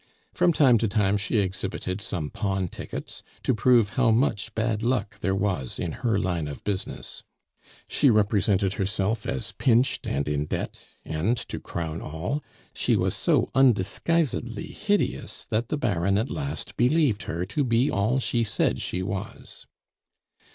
[0.33, 5.19] From time to time she exhibited some pawn tickets, to prove how much bad luck
[5.19, 7.21] there was in her line of business.
[7.87, 12.43] She represented herself as pinched and in debt, and to crown all,
[12.73, 18.17] she was so undisguisedly hideous that the Baron at last believed her to be all
[18.17, 19.67] she said she was.